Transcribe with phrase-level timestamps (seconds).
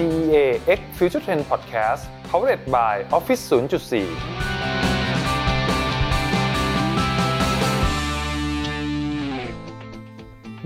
[0.00, 0.46] CEA
[0.78, 3.52] X Future Trend Podcast powered by Office 0.4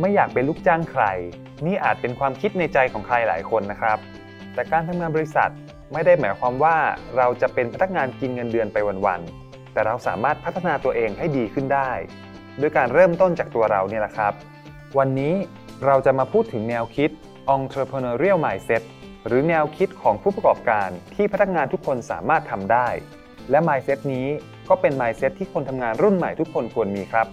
[0.00, 1.04] ไม่อยากเป็นลูกจ้างใคร
[1.66, 3.98] นี่อาจเป็นความคิดในใจของใครหลายคนนะครับ
[4.54, 5.50] แต่การทำงานบริษัท
[5.92, 6.76] ไม่ได้หมายความว่า
[7.16, 8.76] เราจะเป็นพนักงานกินเงินเดือนไป
[9.06, 11.90] วันๆ แต่เราสามารถพัฒนาตัวเองให้ดีขึ้นได้
[12.60, 14.32] ด้วยการเริ่มต้นจากตัวเราเนี่ยแหละครับ
[14.98, 15.34] วันนี้
[15.86, 17.10] เราจะมาพูดถึงแนวคิด
[17.56, 18.84] entrepreneurial mindset
[19.26, 22.88] หรือแนวคิดของผู้ประกอบการที่พนักงานทุกคนสามารถทำได้
[23.50, 24.26] และ mindset นี้
[24.68, 27.26] ก็เป็น mindset ที่คนทำงานรุ่นใหม่ทุกคนควรมีครับ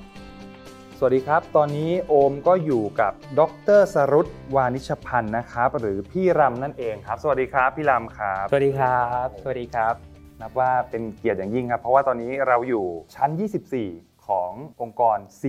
[0.97, 3.41] สวัสดีครับ ตอนนี้โอมก็อยู่กับด
[3.77, 9.93] รสรุตวานิชพันธ์นะครับ หรือพี่รำนั่นเองครับ สวัสดีครับพี่รำครับ สวัสดีครับ สวัสดีครับ
[10.41, 12.85] นับว่าเป็นเกียรติอย่างยิ่งครับ เพราะว่าตอนนี้เราอยู่
[13.15, 13.29] ชั้น
[13.77, 14.51] 24 ของ
[14.81, 15.43] องค์กร C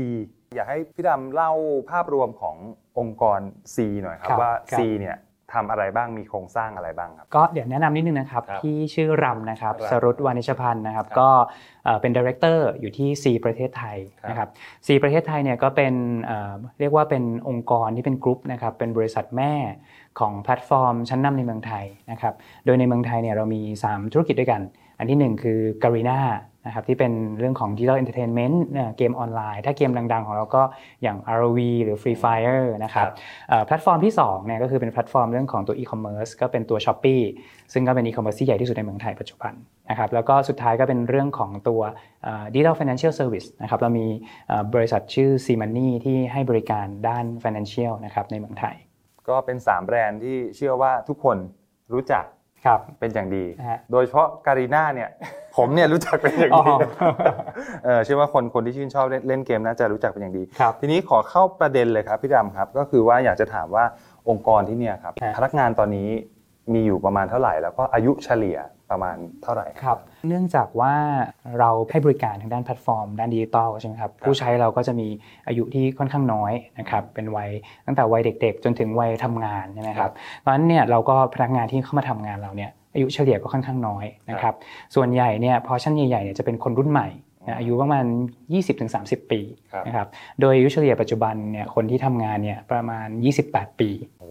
[0.56, 1.52] อยากให้พี่ดำเล่า
[1.91, 2.56] ภาพรวมของ
[2.98, 3.41] องค์กร
[3.74, 5.16] C หน่อยครับครับว่าครับ C เนี่ย
[5.55, 11.31] ทำอะไรบ้างมีโครงสร้างอะไรบ้างครับก็เดี๋ยวแนะนำนิดนึงนะครับครับพี่ชื่อรามนะครับครับศรุตวานิชพันธุ์นะครับครับก็
[11.84, 14.48] เอ่อเป็น director อยู่ที่ C ประเทศไทยครับนะครับ
[14.86, 19.55] C ประเทศไทยเนี่ยก็เป็นเอ่อเรียกว่าเป็นองค์กรที่เป็นกรุ๊ปนะครับเป็นบริษัทแม่
[20.20, 24.62] ของแพลตฟอร์มชั้นนำในเมืองไทยนะครับโดยในเมืองไทยเนี่ยเรามี 3 ธุรกิจด้วยกัน
[24.98, 30.62] อันที่ 1 คือ Garena นะครับที่เป็นเรื่องของ Digital Entertainment เนี่ยเกมออนไลน์ ถ้าเกมดัง ๆ ของเราก็
[31.02, 33.08] อย่าง ROV หรือ Free Fire นะครับ
[33.48, 37.22] เอ่อแพลตฟอร์มที่2เนี่ยก็คือเป็นแพลตฟอร์มเรื่องของตัว e-commerce ก็เป็นตัว s h o p e e
[37.72, 39.52] ซึ่งก็เป็น e-commerce ที่ใหญ่ที่สุดในเมืองไทยปัจจุบัน
[39.90, 41.80] นะครับแล้วก็สุดท้ายก็เป็นเรื่องของตัว
[42.22, 44.06] เอ่อ digital financial service นะครับเรามี
[44.48, 48.77] เอ่อบริษัทชื่อ Sea Money ที่ให้บริการด้าน financial นะครับในเมืองไทย
[49.28, 51.36] ก็เป็น 3 แบรนด์ที่เชื่อว่าทุกคน
[51.92, 52.24] รู้จัก
[52.64, 55.08] ครับเป็นอย่างดีนะฮะโดยเฉพาะ Garena เนี่ย
[55.56, 56.77] ผมเนี่ยรู้จักเป็นอย่างอ๋ดีอ
[57.84, 63.84] เออเชื่อว่าคนคนที่ชื่นชอบเล่นเล่นเกมน่าจะรู้จักเป็นอย่างดีครับทีนี้ขอเข้าประเด็นเลยครับพี่รามครับ ก็คือว่าอยากจะถามว่า
[64.28, 66.08] องค์กรที่เนี่ยครับฮะพนักงานตอนนี้
[66.74, 68.58] มีอยู่ประมาณเท่าไหร่ แล้วก็อายุเฉลี่ย
[68.93, 69.98] ประมาณเท่าไหร่ครับ
[70.29, 70.95] เนื่องจากว่า
[71.59, 75.08] เราให้บริการทางด้านแพลตฟอร์ม ด้านดิจิตอลใช่ไหมครับ ผู้ใช้เราก็จะมี
[75.47, 77.51] อายุที่ค่อนข้างน้อยนะครับ เป็นวัย
[77.86, 84.55] ตั้งแต่วัยเด็ก ๆ จนถึงวัยทำงานใช่ไหมครับเพราะฉะนั้นเนี่ยเราก็พนักงานที่เข้ามาทำงานเราเนี่ยอายุเฉลี่ยก็ค่อนข้างน้อยนะครับ
[84.95, 87.08] ส่วนใหญ่เนี่ยพอชั้นใหญ่ๆเนี่ยจะเป็นคนรุ่นใหม่
[87.47, 88.05] นะอายุประมาณ
[88.69, 89.41] 20-30 ปี
[89.73, 90.08] ครับนะครับ
[90.41, 93.08] โดยอายุเฉลี่ยปัจจุบันเนี่ยคนที่ทำงานเนี่ยประมาณ
[93.45, 94.31] 28 ปี โอ้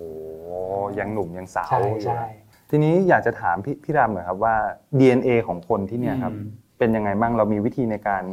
[1.00, 2.24] ยังหนุ่มยังสาวใช่อยู่ใช่
[2.72, 4.56] ทีนี้อยากจะถามพี่พี่ดำหน่อยครับว่า
[5.00, 8.24] DNA ของคนที่เนี่ยครับอืมเป็นยังไงบ้างเรามีวิธีในการ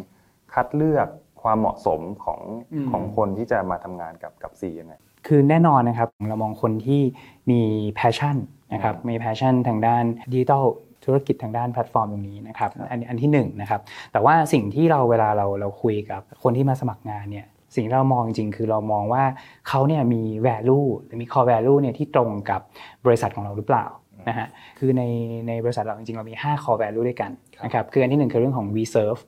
[0.53, 1.09] คัดเลือก
[1.43, 2.41] ความเหมาะสมของ
[2.72, 4.94] อืมของคนที่จะมาทำงานกับกับ Sea ยังไง
[5.26, 7.03] คือแน่นอนนะครับเรามองคนที่
[7.50, 7.60] มี
[7.94, 8.37] passion
[8.72, 10.65] นะครับอืมมี passion ทางด้านดิจิทัล
[11.05, 13.81] ธุรกิจทางด้านแพลตฟอร์มตรงนี้นะครับอันอันที่หนึ่งนะครับ
[14.12, 19.25] แต่ว่าสิ่งที่เราเวลาเราเราคุยกับคนที่มาสมัครงานเนี่ยสิ่งที่เรามองจริงๆ คือเรามองว่า
[19.69, 22.60] เขาเนี่ยมี value หรือมี core value เนี่ยที่ตรงกับ
[23.06, 23.87] บริษัทของเราหรือเปล่า
[24.29, 24.47] นะฮะ
[24.79, 25.03] คือใน
[25.49, 27.31] ในบริษัทเราจริงๆเรามี 5 core value ด้วยกัน
[27.65, 29.21] นะครับคืออันที่หนึ่งคือเรื่องของ we serve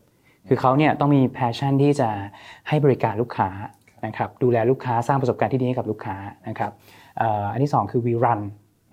[0.48, 2.08] คือเขาเนี่ยต้องมี passion ที่จะ
[2.68, 3.48] ให้บริการลูกค้า
[4.06, 6.16] นะครับดูแลลูกค้าสร้างประสบการณ์ที่ดีให้กับลูกค้า
[6.48, 6.70] นะครับ
[7.18, 8.40] เอ่ออันที่ 2 คือ we run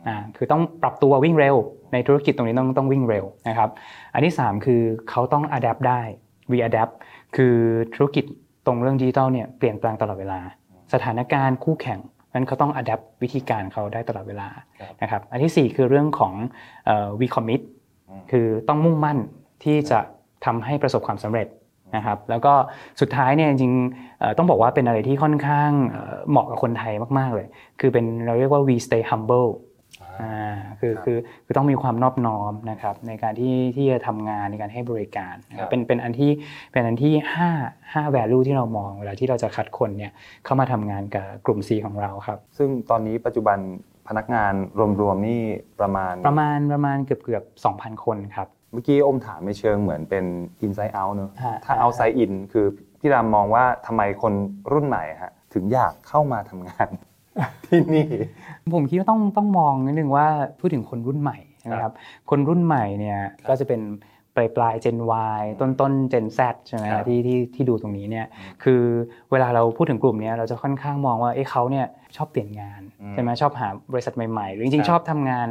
[0.08, 1.56] อ่าคือต้องปรับตัววิ่งเร็ว
[1.94, 3.69] ในธุรกิจตรงนี้ต้องต้องวิ่งเร็วนะครับ
[4.14, 6.02] อันที่ 3 คือเขาต้อง adapt ได้
[6.52, 6.94] we adapt
[7.35, 7.56] คือ
[7.96, 8.25] ธุรกิจ
[8.66, 10.40] ตรงเรื่องดิจิทัลเนี่ยเปลี่ยนแปลงตลอดเวลา
[10.94, 12.00] สถานการณ์คู่แข่ง
[12.37, 14.47] นั้นเขาต้อง adapt วิธีการเขาได้ตลอดเวลา
[14.79, 16.33] ครับนะครับอันที่ 4 คือเรื่องของ
[16.85, 17.61] เอ่อ we commit
[18.09, 19.17] อืมคือต้องมุ่งมั่น
[19.63, 19.99] ที่จะ
[20.45, 21.47] ทำให้ประสบความสำเร็จ
[21.95, 22.53] นะครับแล้วก็
[23.01, 27.47] สุดท้ายเนี่ยจริงๆเอ่อต้องบอกว่าเป็นอะไรที่ค่อนข้างเอ่อเหมาะกับคนไทยมาก ๆ เลย
[27.79, 29.49] คือเป็นเราเรียกว่า we stay humble
[30.22, 36.31] อ่าคือครับคือคือต้องมีความนอบน้อมนะครับในการที่ที่จะทำงานในการให้บริการนะคครัรับบเป็นเป็นอันที่
[36.72, 37.13] เป็นอันที่
[37.53, 40.11] 5 5 value ที่เรามองเวลาที่เราจะคัดคนเนี่ย
[40.45, 43.57] เข้ามาทำงานกับกลุ่ม C ของเราครับซึ่งตอนนี้ปัจจุบัน
[44.07, 44.53] พนักงาน
[45.01, 45.41] รวมๆนี่
[45.79, 50.25] ประมาณประมาณประมาณเกือบเกือบ2,000 คนครับเมื่อกี้อมถามในเชิงเหมือนเป็น
[50.66, 52.66] inside out เนอะฮะถ้าฮะ outside in คือ
[52.99, 54.34] พี่รามมองว่าทำไมคน
[54.72, 56.89] รุ่นใหม่ฮะถึงอยากเข้ามาทำงาน
[57.65, 58.07] ที่นี่
[58.75, 60.28] ผมคิดว่าต้องต้องมองนิดนึงว่า
[60.59, 61.37] พูดถึงคนรุ่นใหม่
[61.72, 61.93] นะครับ
[62.29, 63.81] คนรุ่นใหม่เนี่ยก็จะเป็น
[64.35, 64.97] ปลายปลาย Gen
[65.39, 68.28] Y ต้นต้น Gen Z ใช่ไหมครับที่ที่ที่ดูตรงนี้เนี่ย
[68.63, 68.81] คือ
[69.31, 71.85] เวลาเราพูดถึงกลุ่มเนี้ยเราจะค่อนข้างมองว่าเอ๊ะเขาเนี่ย
[72.16, 75.47] ชอบเปลี่ยนงานอืมใช่ไหมชอบหาบริษัทใหม่ๆ หรือจริงครับๆชอบทำงาน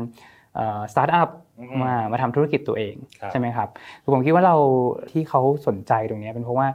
[0.92, 1.28] สตาร์ทอัพ
[1.60, 3.68] อืมมามาทำธุรกิจตัวเองครับใช่ไหมครับ
[4.02, 4.56] คือผมคิดว่าเรา
[5.10, 6.66] ที่เขาสนใจตรงเนี้ยเป็นเพราะว่า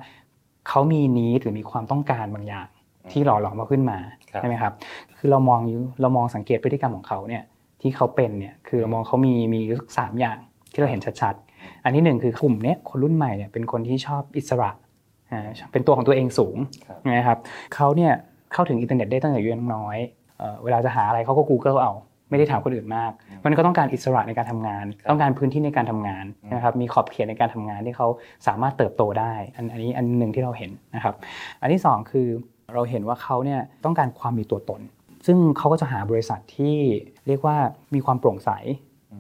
[0.70, 2.68] เขามี need หรือมีความต้องการบางอย่าง
[3.12, 3.98] ที่หล่อหลอมมาขึ้นมา
[4.32, 4.74] ครับใช่ไหมครับ
[5.18, 7.44] คือเรามองอยู่เรามองสังเกตพฤติกรรมของเขาเนี่ย
[7.82, 9.62] ที่เขาเป็นเนี่ยคือเรามองเขามีมี
[9.98, 10.38] สามอย่าง
[10.74, 14.72] ที่เราเห็นชัดๆ อันที่หนึ่งคือกลุ่มเนี้ยคนรุ่นใหม่เนี่ยเป็นคนที่ชอบอิสระ
[15.32, 16.58] อ่าเป็นตัวของตัวเองสูง
[16.88, 17.38] ครับนะครับ
[17.76, 18.12] เขาเนี่ย
[18.54, 19.98] เข้าถึงอินเทอร์เน็ตได้ตั้งแต่อายุยังน้อย
[20.38, 21.94] เอ่อเวลาจะหาอะไรเขาก็ Google เอา
[22.30, 23.12] ไม่ได้ถามคนอื่นมาก
[23.46, 28.08] มันก็ต้องการอิสระในการทำงาน ต้องการพื้นที่ในการทำงานนะครับ มีขอบเขตในการทำงานที่เขา
[28.48, 31.16] สามารถเติบโตได้อันอันนี้อันหนึ่งที่เราเห็นนะครับ
[31.62, 32.28] อันที่สองคือ
[32.74, 34.82] เราเห็นว่าเขาเนี่ยต้องการความมีตัวตน
[35.26, 36.76] ซึ่งเขาก็จะหาบริษัทที่
[37.28, 37.56] เรียกว่า
[37.94, 38.52] มีความโปร่งใส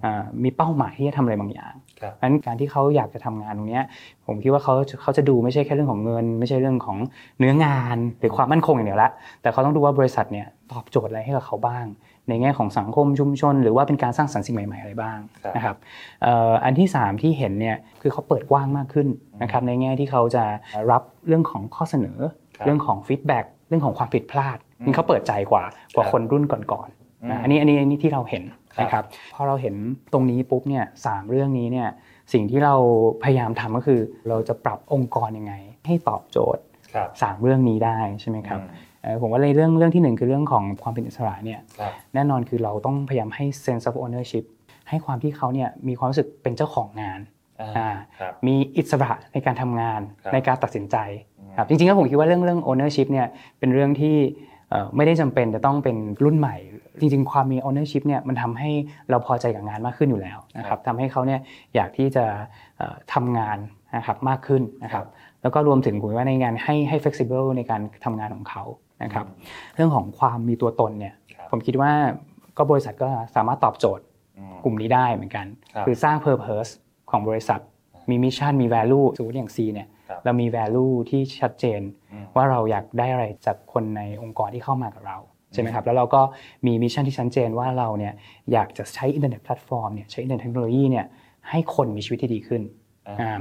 [0.03, 3.83] อ่ามีเป้าหมายที่จะทำอะไรบางอย่างครับเพราะฉะนั้นการที่เขาอยากจะทำงานตรงเนี้ย
[4.25, 6.97] ผมคิดว่าเขาเขาจะดูไม่ใช่แค่เรื่องของเงิน ไม่ใช่เรื่องของ
[7.39, 9.11] เนื้องานหรือความมั่นคงอย่างเดียวละ
[9.41, 11.85] แต่เขาต้องดูว่าบริษัทเนี่ยตอบโจทย์อะไรให้กับเขาบ้าง
[12.29, 15.75] ในแง่ของสังคมชุมชน หรือว่าเป็นการสร้างสรรค์สิ่งใหม่ๆอะไรบ้างครับนะครับ
[16.23, 19.07] เอ่ออันที่สามที่เห็นเนี่ยคือเขาเปิดกว้างมากขึ้น
[19.41, 20.43] นะครับในแง่ที่เขาจะ
[20.91, 25.63] รับเรื่องของข้อเสนอครับ เรื่องของฟีดแบ็กเรื่องของความผิดพลาดนี่เขาเปิดใจกว่า
[25.95, 28.43] กว่าครับคนรุ่นก่อนๆอืนะมอันนี้อันนี้อันนี้ที่เราเห็น
[28.75, 29.03] ครับนะครับ
[29.33, 29.75] พอเราเห็น
[30.13, 31.87] ตรงนี้ปุ๊บเนี่ยสามเรื่องนี้เนี่ย
[32.33, 32.75] สิ่งที่เรา
[33.23, 33.99] พยายามทำก็คือ
[34.29, 35.53] เราจะปรับองค์กรยังไง
[35.87, 36.63] ให้ตอบโจทย์
[36.93, 38.69] ครับสามเรื่องนี้ได้ใช่ไหมครับอืม
[39.03, 44.45] เอ่อผมว่าในเรื่องเรื่องที่หนึ่งคือเรื่องของความเป็นอิสระเนี่ยครับแน่นอนคือเราต้องพยายามให้ sense of ownership
[44.89, 47.40] ให้ความที่เขาเนี่ยมีความรู้สึกเป็นเจ้าของงานอ่าอ่าครับ
[48.47, 50.97] มีอิสระในการทำงานครับในการตัดสินใจ
[51.39, 53.27] อืมครับจริงๆแล้วผมคิดว่าเรื่องเรื่อง ownership เนี่ย
[53.59, 54.15] เป็นเรื่องที่
[54.69, 56.55] เอ่อไม่ได้จำเป็นจะต้องเป็นรุ่นใหม่
[56.99, 58.69] จริง ๆ ความมี ownership เนี่ยมันทำให้
[59.09, 61.39] เราพอใจกับงานมากขึ้นอยู่แล้วนะครับทำให้เขาเนี่ย
[61.75, 62.25] อยากที่จะ
[62.77, 63.57] เอ่อทำงาน
[63.97, 65.05] นะครับมากขึ้นนะครับ
[65.41, 68.63] แล้วก็รวมถึงผมว่าในงานให้ให้ flexible ในการทำงานของเขา
[69.03, 69.25] นะครับ
[69.75, 71.91] เรื่องของความมีตัวตนเนี่ยครับผมคิดว่า
[72.57, 74.03] ก็บริษัทก็สามารถตอบโจทย์
[74.37, 76.71] อืมกลุ่มนี้ได้เหมือนกันครับคือสร้าง Purpose
[77.11, 77.59] ของบริษัท
[78.09, 81.81] มี mission มี value สมมติอย่าง C เนี่ยครับเรามี value ที่ชัดเจน
[82.11, 85.17] อืมว่าเราอยากได้อะไรจากคนในองค์กรที่เข้ามากับเรา
[85.53, 86.21] ใช่ไหมครับแล้วเราก็
[86.65, 88.13] มี mission ที่ชัดเจนว่าเราเนี่ย
[88.51, 91.05] อยากจะใช้อินเทอร์เน็ตแพลตฟอร์มเนี่ยใช้อินเทอร์เน็ตเทคโนโลยีเนี่ย
[91.49, 92.79] ให้คนมีชีวิตที่ดีขึ้นอ่าอ่า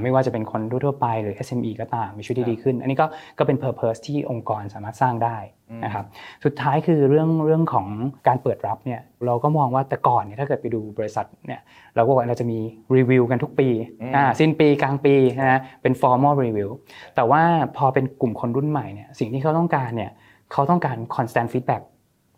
[0.01, 3.05] ไม่ว่าจะเป็นคนทั่วๆไปหรือ SME ก็ตามมีชีวิตที่ดีขึ้น อันนี้ก็
[3.37, 5.37] ก็เป็น Purpose ที่องค์กรสามารถสร้างได้
[5.85, 6.05] นะครับ
[6.45, 7.87] สุดท้ายคือเรื่องเรื่องของ
[8.27, 11.61] การเปิดรับเนี่ยเราก็มองว่าแต่ก่อนเนี่ยถ้าเกิดไปดูบริษัทเนี่ย
[11.95, 12.59] เราก็บอกว่าเราจะมี
[12.95, 13.69] รีวิวกันทุกปี
[14.01, 16.69] อืมอ่าสิ้นปีกลางปีนะเป็น formal review
[17.15, 17.41] แต่ว่า
[17.77, 20.11] พอเป็นกลุ่มคนรุ่นใหม่เนี่ยสิ่งที่เขาต้องการเนี่ย
[20.51, 21.83] เขาต้องการ constant feedback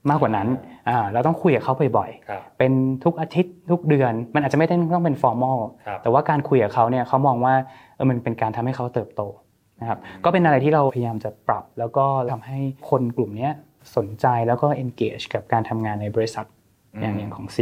[0.09, 0.47] มากกว่านั้น
[0.89, 2.71] อ่าเราต้องคุยกับเขาบ่อยๆครับเป็น
[3.03, 7.53] ทุกอาทิตย์ทุกเดือน มันอาจจะไม่ได้ต้องเป็น formal ครับแต่ว่าการคุยกับเขาเนี่ยเขามองว่า
[7.95, 9.21] เออมันเป็นการทำให้เขาเติบโต
[9.81, 12.57] นะครับ ก็เป็นอะไรที่เราพยายามจะปรับ แล้วก็ทำให้
[12.89, 13.51] คนกลุ่มเนี้ย
[13.97, 16.45] สนใจแล้วก็ engage กับการทำงานในบริษัท
[17.01, 17.57] อย่างอย่างของ C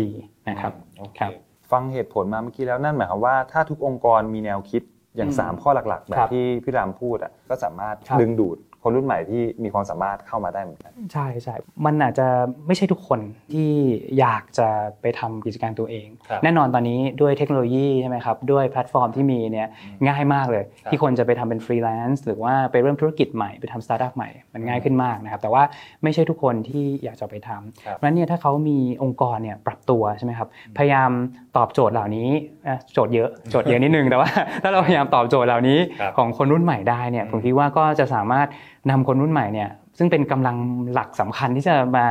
[0.49, 1.31] นะครับโอเคครับ
[1.71, 4.81] ฟังเหตุผลมาเมื่อกี้แล้วนั่นหมายความว่าถ้าทุกองค์กรมีแนวคิด
[5.17, 11.55] อย่างอืม3ข้อหลักๆแบครับบที่พี่รามพูดอะก็สามารถครับดึงดูด คนรุ่นใหม่ที่มีความสามารถเข้ามาได้เหมือนกันใช่ใช่
[11.85, 12.27] มันอาจจะ
[12.67, 13.19] ไม่ใช่ทุกคน
[13.53, 13.71] ที่
[14.19, 14.67] อยากจะ
[15.01, 19.67] ไปทำกิจการตัวเองครับแน่นอนตอนนี้ด้วยเทคโนโลยีใช่ไหมครับด้วยแพลตฟอร์มที่มีเนี่ย
[20.07, 25.63] ง่ายมากเลยครับที่คนจะไปทำเป็นฟรีแลนซ์หรือว่าไปเริ่มธุรกิจใหม่ไปทำสตาร์ทอัพใหม่มันง่ายขึ้นมากนะครับแต่ว่า
[26.03, 31.11] ไม่ใช่ทุกคนที่อยากจะไปทำครับเพราะฉะนั้นเนี่ยถ้าเขามีองค์กรเนี่ยปรับตัวใช่ไหมครับพยายาม
[31.57, 32.29] ตอบโจทย์เหล่านี้
[32.67, 34.29] อะโจทย์เยอะโจทย์เยอะนิดนึงแต่ว่า
[34.63, 38.47] ถ้าเราพยายามตอบโจทย์เหล่านี้ครับของคนรุ่นใหม่ได้เนี่ยอืมผมคิดว่าก็จะสามารถ
[38.89, 40.55] นำคนรุ่นใหม่เนี่ยซึ่งเป็นกำลัง
[40.93, 42.05] หลักสำคัญที่จะมา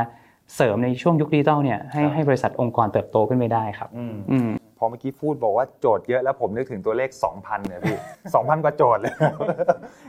[0.55, 7.97] เสริมในช่วงยุคดิจิทัลเนี่ยให้ครับให้บริษัทองค์กรเติบโตขึ้นไปได้ครับอืมอืมพอเมื่อกี้พูดบอกว่าโจทย์เยอะแล้วผมนึกถึงตัวเลข 2,000เนี่ยพี่
[8.33, 9.13] 2,000 กว่าโจทย์เลย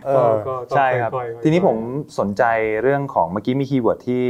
[0.05, 1.77] เออก็ก็ใช่ครับค่อยๆค่อยๆทีนี้ผม
[2.19, 2.43] สนใจ
[2.83, 4.25] เรื่องของเมื่อกี้มี keyword ที่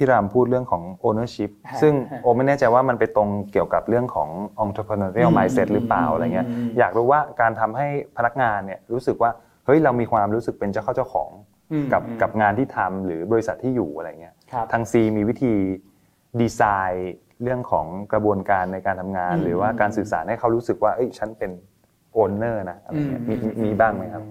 [0.00, 4.28] พี่รามพูดเรื่องของ ownership ฮะซึ่งฮะโอไม่แน่ใจว่ามันไปตรงเกี่ยวกับเรื่องของ
[4.64, 7.86] entrepreneurial อืม mindset หรือเปล่าอืมอะไรเงี้ยอืมอยากรู้ว่าการทำให้
[8.16, 9.30] พนักงานเนี่ยรู้สึกว่า
[9.66, 11.30] เฮ้ยเรามีความรู้สึกเป็นเจ้าเข้าเจ้าของ
[11.72, 15.54] อืมกับอืมกับงานที่ทำหรือบริษัทที่อยู่อะไรเงี้ยครับทาง Sea มีวิธี
[16.40, 21.50] ดีไซน์เรื่องของกระบวนการในการทำงานอืมหรือว่าการสื่อสารให้เขารู้สึกว่าเอ้ยฉันเป็น
[22.12, 24.24] โอนเนอร์นะอะไรเงี้ยมีมีมีบ้างไหมครับ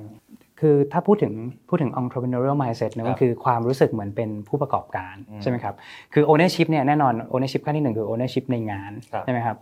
[0.60, 1.34] คือถ้าพูดถึง
[1.70, 5.76] พูดถึง entrepreneurial mindset เนี่ยครับมันคือความรู้สึกเหมือนเป็นผู้ประกอบการอืมใช่ไหมครับ
[6.14, 9.56] คือ ownership เนี่ยแน่นอน ownership ขั้นที่หนึ่งคือ ownership ในงานครับใช่ไหมครับ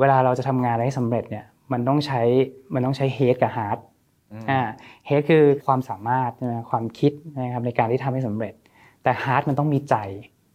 [0.00, 2.22] เวลาเราจะทำงานอะไรให้สำเร็จเนี่ยมันต้องใช้
[2.74, 3.78] มันต้องใช้ head กับ heart
[4.50, 4.60] อ่า
[5.08, 8.54] head คือความสามารถใช่ไหมความคิดนะครับในการที่ทำให้สำเร็จ
[9.02, 9.96] แต่ heart มันต้องมีใจ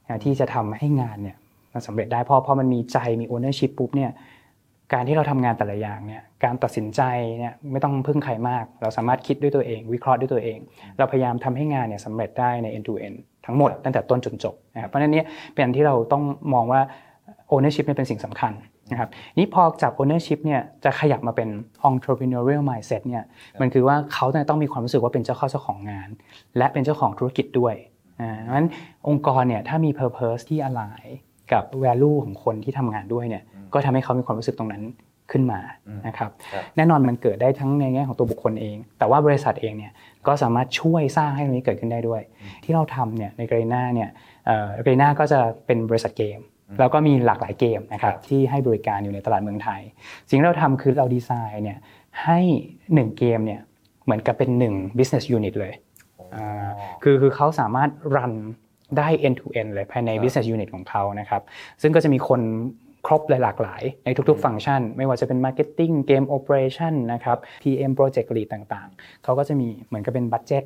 [0.07, 1.37] นะที่จะทำให้งานเนี่ย
[1.73, 4.11] มันสำเร็จได้พอพอมันมีใจมี ownership ปุ๊บเนี่ย
[4.93, 7.01] การที่เราทำงานแต่ละอย่างเนี่ยการตัดสินใจ
[7.39, 10.59] เนี่ยไม่ต้องพึ่งใครมาก เราสามารถคิดด้วยตัวเอง วิเคราะห์ด้วยตัวเอง
[10.97, 16.81] เราพยายามทำให้งานเนี่ยสำเร็จได้ใน end to end ทั้งหมดตั้งแต่ต้นจนจบนะครับเพราะฉะนั้นเนี่ยเป็นอันที่เราต้องมองว่า
[17.53, 18.53] ownership เนี่ยเป็นสิ่งสำคัญ
[18.91, 21.49] นะครับนี่พอจาก ownership เนี่ยจะขยับมาเป็น
[21.89, 23.23] entrepreneurial mindset เนี่ย
[23.61, 26.09] มันคือว่าเขาต้องมีความรู้สึกว่าเป็นเจ้าข้าเจ้าของงาน
[26.57, 27.75] และเป็นเจ้าของธุรกิจด้วย
[28.21, 28.67] อ่าเพราะฉะนั้น
[29.07, 31.07] องค์กรเนี่ยถ้ามี purpose ที่ align
[31.51, 34.83] กับ value ของคนที่ทำงานด้วยเนี่ย ก็ทำให้เขามีความรู้สึกตรงนั้น
[35.31, 35.59] ขึ้นมา
[36.07, 39.91] นะครับครับแน่นอนมันเกิดได้ทั้งในแง่ของตัวบุคคลเอง แต่ว่าบริษัทเองเนี่ย
[40.27, 42.21] ก็สามารถช่วยสร้างให้ตรงนี้เกิดขึ้นได้ด้วย
[42.63, 44.09] ที่เราทำเนี่ยในเกรนาเนี่ย
[44.81, 46.39] เกรนาก็จะเป็นบริษัทเกม
[46.79, 49.81] แล้วก็มีหลากหลายเกมนะครับครับที่ให้บริการอยู่ในตลาดเมืองไทย
[50.27, 51.77] สิ่งที่เราทำคือเราดีไซน์เนี่ย
[52.23, 52.39] ให้
[52.93, 53.61] หนึ่งเกมเนี่ย
[54.05, 55.73] เหมือนกับเป็นหนึ่ง business unit เลย
[56.35, 56.69] อ่า
[57.03, 58.33] คือคือเขาสามารถรัน
[58.97, 61.41] ได้ end to end เลยภายในครับ business unit ของเขานะครับ
[61.81, 62.41] ซึ่งก็จะมีคน
[63.07, 70.63] ครบเลยหลากหลายในทุกๆ ฟังก์ชัน ไม่ว่าจะเป็น marketing game operation นะครับ PM project lead ต่างๆ เขาก็จะมีเหมือนกับเป็นบัตเจ็ต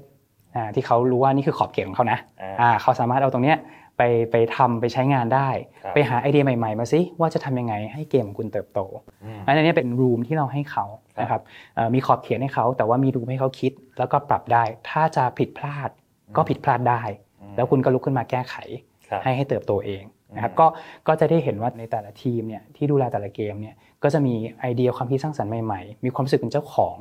[0.76, 3.58] ที่เขารู้ว่านี่คือขอบเขตของเขานะอ่าอ่าเขาสามารถเอาตรงเนี้ย
[3.98, 5.50] ไปไปทำไปใช้งานได้
[5.84, 8.80] ครับไปหาไอเดียใหม่ๆ มาสิว่าจะทำยังไงให้เกมของคุณเติบโต
[9.24, 10.86] อืมอันนี้เป็นรูมที่เราให้เขา
[11.22, 11.42] นะครับ
[11.76, 15.90] เอ่อมีขอบเขียนให้เขาแต่ว่ามีรูมให้เขาคิด แล้วก็ปรับได้ ถ้าจะผิดพลาด
[16.36, 17.04] ก็ผิดพลาดได้
[17.56, 18.56] แล้วคุณก็ลุกขึ้นมาแก้ไข
[19.10, 20.04] ครับให้ให้เติบโตเอง
[20.36, 20.68] นะครับอืมก็
[21.08, 26.96] ก็จะได้เห็นว่าในแต่ละทีมเนี่ยที่ดูแลแต่ละเกมเนี่ยก็จะมีไอเดียความคิดสร้างสรรค์ใหม่ๆ มีความรู้สึกเป็นเจ้าของ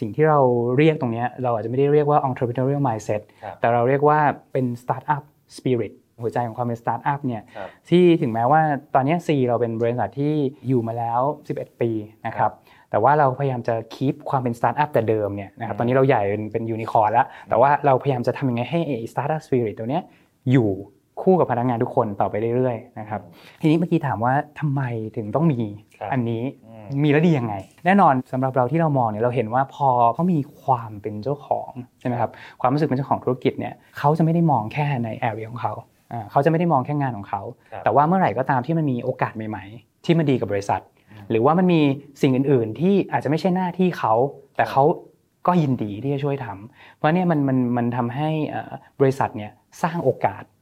[0.00, 0.40] สิ่งที่เรา
[0.76, 4.18] เรียกตรงเนี้ยเราอาจจะไม่ได้เรียกว่า entrepreneurial mindset ครับแต่เราเรียกว่า
[4.52, 5.22] เป็น startup
[5.56, 8.60] spirit หัวใจของความเป็น startup เนี่ยครับที่ถึงแม้ว่า
[8.94, 10.32] ตอนเนี้ Sea เราเป็นบริษัทที่
[10.68, 11.20] อยู่มาแล้ว
[11.52, 11.90] 11 ปี
[12.26, 12.52] นะครับ
[12.90, 18.80] แต่ว่าเราพยายามจะ keep ความเป็นสตาร์ทอัพแต่เดิมเนี่ยนะครับอืมตอนนี้เราใหญ่เป็นเป็นยูนิคอร์แล้วแต่ว่าเราพยายามจะทำยังไงให้
[19.12, 20.02] startup spirit ตัวเนี้ย
[20.52, 20.70] อยู่
[21.22, 23.20] คู่กับพนักงานทุกคนต่อไปเรื่อยๆนะครับ
[23.60, 24.82] ทีนี้เมื่อกี้ถามว่าทำไม
[25.16, 25.60] ถึงต้องมี
[26.00, 27.54] ครับอันนี้อืมมีแล้วดียังไง
[27.86, 31.70] แน่นอนสำหรับเราที่เรามองเนี่ยเราเห็นว่าพอเขามีความเป็นเจ้าของ
[32.00, 32.30] ใช่ไหมครับ
[32.60, 35.74] ความรู้สึกเป็นเจ้าของธุรกิจเนี่ยเขาจะไม่ได้มองแค่ใน area ของเขา
[36.12, 37.42] อ่าเขาจะไม่ได้มองแค่งานของเขา
[37.72, 40.80] ครับแต่ว่าเมื่อไหร่ก็ตามที่มันมีโอกาสใหม่ ๆ ที่มันดีกับบริษัท
[41.30, 41.80] หรือว่ามันมี
[42.22, 44.14] สิ่งอื่น ๆ ที่อาจจะไม่ใช่หน้าที่เขา
[44.56, 44.84] แต่เขา
[45.46, 50.55] ก็ยินดีที่จะช่วยทำเพราะเนี่ยมันมันมันทำให้เอ่อบริษัทเนี่ยสร้างโอกาสอืม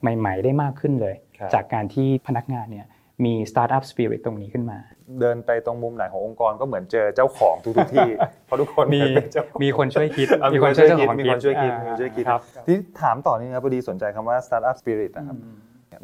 [0.00, 2.86] ใหม่ ๆ ได้มากขึ้นเลยครับจากการที่พนักงานเนี่ย
[3.24, 4.78] มี startup spirit ตรงนี้ขึ้นมา
[5.20, 8.08] เดินไปตรงมุมไหนขององค์กรก็เหมือนเจอเจ้าของทุกๆที่
[8.46, 15.36] เพราะทุกคนมีเป็นเจ้าของมีคนช่วยคิดอะมีคนช่วยคิดเจ้าของมีคนช่วยคิดอ่ามีคนช่วยคิดครับที่ถามต่อนี่นะครับพอดีสนใจคำว่า startup spirit นะครับ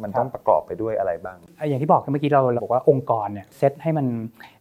[0.02, 1.38] มันต้องประกอบไปด้วยอะไรบ้าง
[1.68, 4.06] อย่างที่บอกเมื่อกี้เราเราบอกว่าองค์กรเนี่ยเซตให้มัน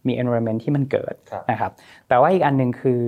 [0.06, 1.72] มี environment ที่มันเกิดครับนะครับ
[2.08, 3.02] แต่ว่าอีกอันหนึ่งคือ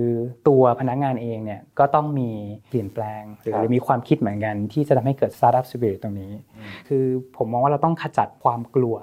[0.47, 2.29] ตัวพนักงานเองเนี่ยก็ต้องมี
[2.69, 6.31] เปลี่ยนแปลง หรือครับหรือมีความคิดเหมือนกัน ที่จะทำให้เกิด startup spirit ตรงนี้
[6.87, 7.05] คือ
[7.37, 8.95] ผมมองว่าเราต้องขจัดความกลัว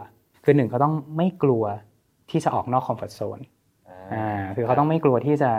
[0.45, 1.65] คือหนึ่งเขาต้องไม่กลัว
[2.31, 3.39] ที่จะออกนอกคอมฟอร์ z โซน
[4.15, 5.51] อ่าคือเขาต้องไม่กลัวที่จะ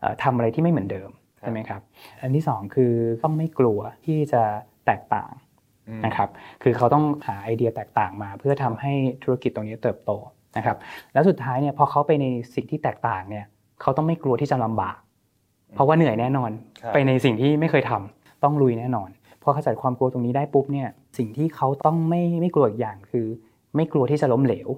[0.00, 1.80] เอ่อทำอะไรที่ไม่เหมือนเดิมครับใช่ไหมครับ
[2.22, 2.92] อันที่สองคือ
[3.22, 4.42] ต้องไม่กลัวที่จะ
[4.86, 5.30] แตกต่าง
[6.06, 6.28] นะครับ
[6.62, 10.10] คือเขาต้องหาไอเดียแตกต่างมา เพื่อทำให้ธุรกิจตรงนี้เติบโต
[10.56, 10.76] นะครับ
[11.12, 13.44] แล้วสุดท้ายเนี่ยพอเขาไปในสิ่งที่แตกต่างเนี่ย
[13.82, 14.96] เขาต้องไม่กลัวที่จะลำบาก
[15.74, 16.50] เพราะว่าเหนื่อยแน่นอน
[16.82, 19.08] ครับไปในสิ่งที่ไม่เคยทำต้องลุยแน่นอน
[19.42, 20.88] พอขจัดความกลัวตรงนี้ได้ปุ๊บเนี่ย
[21.18, 23.26] สิ่งที่เขาต้องไม่ไม่กลัวอีกอย่างคือ
[23.76, 24.68] ไม่กลัวที่จะล้มเหลว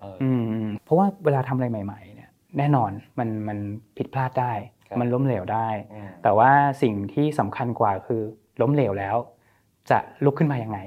[0.00, 0.30] เอออื
[0.64, 3.58] มเพราะว่าเวลาทำอะไรใหม่ ๆ เนี่ย แน่นอนมันมัน
[3.96, 4.52] ผิดพลาดได้
[4.88, 6.50] ครับมันล้มเหลวได้อืมแต่ว่า
[6.82, 8.22] สิ่งที่สำคัญกว่าคือ
[8.60, 9.16] ล้มเหลวแล้ว
[9.90, 10.78] จะลุกขึ้นมายังไง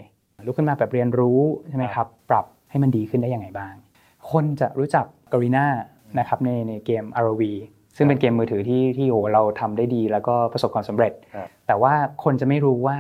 [0.46, 1.40] ลุกขึ้นมาแบบเรียนรู้
[1.70, 3.74] ใช่ไหมครับ ปรับให้มันดีขึ้นได้ยังไงบ้าง
[4.32, 5.66] คนจะรู้จักก a รีนา
[6.20, 7.44] นะครับในในเกม ROV
[7.98, 12.98] ซึ่งเป็นเกมมือถือที่ที่โอ้เราทำได้ดีแล้วก็ประสบความสำเร็จครับแต่ว่าคนจะไม่รู้ว่า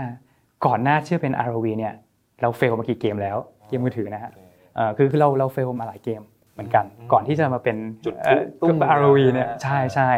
[0.65, 1.93] ก่อนหน้าที่จะเป็น ROV เนี่ย
[2.41, 3.37] เราเฟลมากี่เกมแล้ว
[3.67, 4.31] เกมมือถือนะฮะ
[4.75, 6.21] เอ่อคือคือเราเราเฟลมาหลายเกม
[6.53, 10.09] เหมือนกัน ก่อนที่จะมาเป็นจุดเอ่อตุ้ม ROV เนี่ยนะฮะใช่ใช่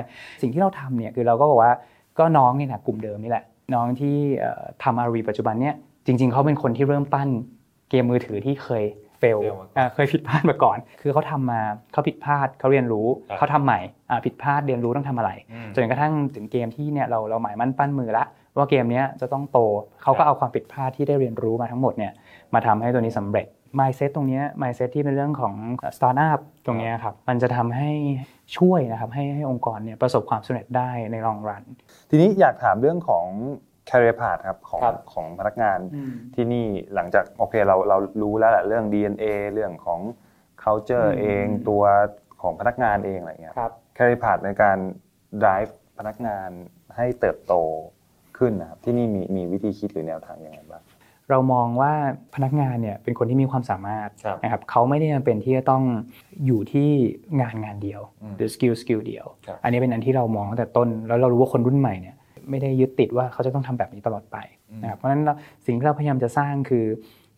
[0.41, 1.73] สิ่งที่เราทำเนี่ยคือเราก็บอกว่า
[2.19, 3.43] ก็น้องเนี่ยนะกลุ่มเดิมนี่แหละ
[3.73, 7.29] น้องที่เอ่อทำ ROV ปัจจุบันเนี่ยจริง ๆเขาเป็นคนที่เริ่มปั้น
[7.89, 8.83] เกมมือถือที่เคย
[9.19, 11.61] เฟล fail มาก่อนอ่าเคยผิดพลาดมาก่อน คือเขาทำมา
[11.93, 18.25] เขาผิดพลาดเขาเรียนรู้ครับเขาทำใหม่อ่าผิดพลาดเรียนรู้ต้องทำอะไรอืมจนกระทั่งถึงเกมที่เนี่ยเราเราหมายมั่นปั้นมือละ
[18.57, 19.59] ว่าเกมเนี้ยจะต้องโต
[20.01, 22.11] เขาครัก็บเอาความผิดพลาดที่ได้เรียนรู้มาทั้งหมดเนี่ย
[22.53, 23.47] มาทำให้ตัวนี้สำเร็จ
[23.79, 25.55] mindset ตรงเนี้ย mindset ที่เป็นเรื่องของ
[25.97, 27.91] startup ตรงเนี้ยครับมันจะทำให้
[28.57, 31.63] ช่วยนะครับให้ให้องค์กรเนี่ยประสบความสำเร็จได้ใน long run
[32.09, 33.25] ทีนี้อยากถามเรื่องของ
[33.89, 35.79] career path ครับของครับของพนักงาน
[36.35, 39.99] ที่นี่หลังจากโอเคเราเรารู้แล้วแหละเรื่อง DNA เรื่องของ
[40.63, 41.83] culture อืมเองตัว
[42.41, 44.77] ของพนักงานเองอะไรเงี้ยครับ career path ในการ
[45.43, 46.49] drive พนักงาน
[46.95, 47.53] ให้เติบโต
[48.37, 50.83] ขึ้นนะครับที่นี่มีมีวิธีคิดหรือแนวทางยังไงบ้าง
[51.29, 51.93] เรามองว่า
[52.35, 55.83] พนักงานเนี่ยเป็นคนที่มีความสามารถครับนะครับเขาไม่ได้จำเป็นที่จะต้อง
[56.45, 56.89] อยู่ที่
[57.41, 62.15] งานงานเดียวอืมหรือ skill skillเดียวครับอันนี้เป็นอันที่เรามองตั้งแต่ต้น แล้วเรารู้ว่าคนรุ่นใหม่เนี่ย
[62.49, 64.37] ไม่ได้ยึดติดว่าเขาจะต้องทำแบบนี้ตลอดไป
[64.81, 65.33] นะครับเพราะฉะนั้นเรา
[65.65, 66.85] สิ่งที่เราพยายามจะสร้างคือ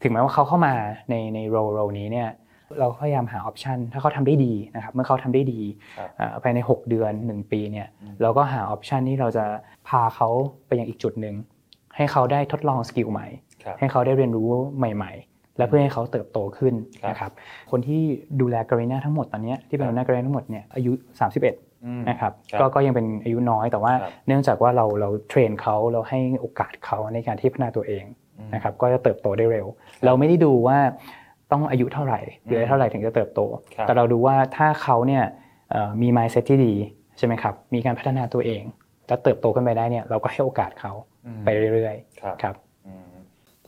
[0.01, 0.73] ถึงแม้ว่าเขาเข้ามา
[1.09, 2.29] ในใน role role นี้เนี่ย
[2.79, 5.61] เราก็พยายามหา option ถ้าเขาทำได้ดีนะครับเมื่อเขาทำได้ดี
[5.97, 7.87] ครับเอ่อภายใน 6 เดือน 1 ปีเนี่ย
[8.21, 9.45] เราก็หา option ที่เราจะ
[9.87, 10.29] พาเขา
[10.67, 11.35] ไปยังอีกจุดหนึ่ง
[11.95, 17.31] ให้เขาได้ทดลอง skill ใหม่ครับ ให้เขาได้เรียนรู้ใหม่ ๆ และเพื่อให้เขาเติบโตขึ้นครับนะครับ
[17.71, 18.01] คนที่
[18.41, 20.91] ดูแล Garena ทั้งหมดตอนเนี้ยที่เป็นหัวหน้า Garena ทั้งหมดเนี่ยอายุ
[21.39, 28.03] 31อืมนะครับครับก็ก็ยังเป็นอายุน้อยแต่ว่าครับเนื่องจากว่าเราเราเทรนเขาเราให้โอกาสเขาในการที่พัฒนาตัวเอง
[28.37, 29.65] อืมนะครับก็จะเติบโตได้เร็ว
[30.05, 30.77] เราไม่ได้ดูว่า
[31.51, 33.41] ต้องอายุเท่าไหร่หรืออายุเท่าไหร่ถึงจะเติบโต
[33.75, 35.23] ครับแต่เราดูว่าถ้าเขาเนี่ย
[35.71, 36.73] เอ่อมี mindset ที่ดี
[37.17, 38.63] ใช่ไหมครับมีการพัฒนาตัวเอง
[39.07, 40.91] แล้วเติบโตขึ้นไปได้เนี่ยเราก็ให้โอกาสเขา
[41.45, 42.70] ไปเรื่อยครับๆครับอืม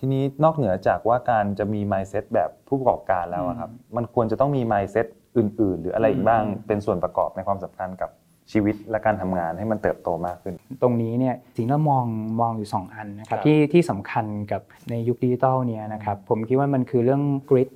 [0.05, 5.07] ทีนี้นอกเหนือจากว่าการจะมี mindset แบบผู้ประกอบการแล้วอะครับ มันควรจะต้องมี mindset
[5.37, 8.09] อื่น ๆ หรืออะไรอีกบ้างอืมเป็นส่วนประกอบในความสัมพันธ์กับ
[8.51, 12.05] ชีวิตและการทำงานให้มันเติบโตมากขึ้น ตรงนี้เนี่ยสิ่งที่เรามอง
[12.41, 17.69] มองอยู่ 2 อันนะครับครับที่ที่สำคัญกับในยุคดิจิทัลเนี่ยนะครับผมคิดว่ามันคือเรื่อง grit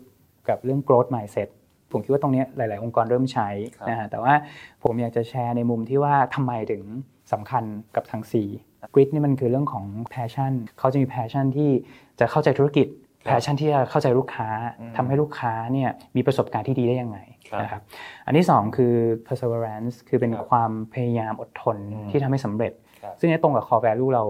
[0.50, 1.48] กับเรื่อง growth mindset
[1.92, 4.34] ผมคิดว่าตรงเนี้ยหลาย ๆ องค์กรเริ่มใช้ครับนะฮะแต่ว่า
[4.84, 6.84] ผมอยากจะแชร์ในมุมที่ว่าทำไมถึง
[7.34, 7.64] สำคัญ
[7.96, 8.34] กับทาง C
[8.94, 11.70] grit นี่มันคือเรื่องของ passion เขาจะมี passion ที่
[12.20, 12.88] จะเข้าใจธุรกิจ
[13.28, 17.18] passion ที่จะเข้าใจลูกค้าอืมทำให้ลูกค้าเนี่ยมีประสบการณ์ที่ดีได้ยังไง
[17.50, 17.82] ครับนะครับ
[18.26, 18.94] อันที่สองคือ
[19.28, 24.24] perseverance คือเป็นครับความพยายามอดทนอืมที่ทำให้สำเร็จครับซึ่งนี่ตรงกับ core value เรา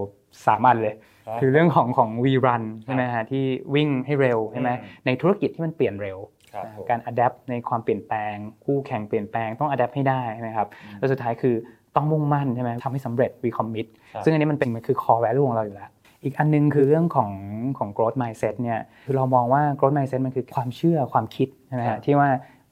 [0.46, 0.96] สามอันเลย
[1.28, 3.44] ครับคือเรื่องของของ we run ใช่ไหมฮะที่
[3.76, 6.18] วิ่งให้เร็วใช่ไหมอืมในธุรกิจที่มันเปลี่ยนเร็ว
[6.54, 11.56] ครับนะผมการ adapt ในความเปลี่ยนแปลง คู่แข่งเปลี่ยนแปลงต้อง adapt ให้ได้นะครับอืมแล้วสุดท้ายคือ
[11.96, 15.91] ต้องมุ่งมั่นใช่ไหมทำให้สำเร็จ we commit ครับซึ่งอันนี้มันเป็นมันคือ core value ของเราอยู่แล้ว
[16.24, 17.32] อีกอันนึงคือเรื่องของ
[17.77, 22.29] ของ growth mindset เนี่ยคือเรามองว่า growth mindset มันคือความเชื่อความคิดใช่ไหมครัฮะบที่ว่า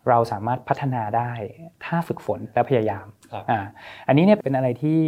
[0.10, 1.31] เราสามารถพัฒนาได้
[1.86, 3.60] ถ้าฝึกฝนและพยายามครับอ่า
[4.07, 5.00] อันนี้เนี่ยเป็นอะไรที่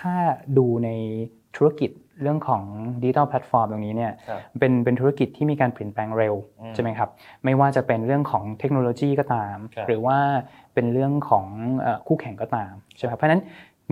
[0.00, 0.14] ถ้า
[0.58, 0.90] ดูใน
[1.56, 1.90] ธุรกิจ
[2.22, 2.62] เรื่องของ
[3.02, 7.10] ดิจิทัลแพลตฟอร์มตรงนี้เนี่ยครับเป็นเป็นธุรกิจที่มีการเปลี่ยนแปลงเร็วอืมใช่ไหมครับ
[7.44, 10.18] ไม่ว่าจะเป็นเรื่องของเทคโนโลยีก็ตามครับหรือว่า
[10.76, 11.46] เป็นเรื่องของ
[11.80, 13.42] เอ่อคู่แข่งก็ตามใช่ไหมครับเพราะฉะนั้น